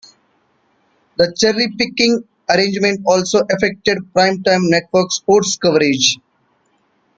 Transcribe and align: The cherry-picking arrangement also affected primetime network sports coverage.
The 1.17 1.31
cherry-picking 1.37 2.23
arrangement 2.49 3.01
also 3.05 3.41
affected 3.51 3.99
primetime 4.15 4.61
network 4.67 5.11
sports 5.11 5.57
coverage. 5.61 6.17